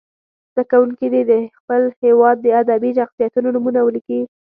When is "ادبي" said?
2.61-2.91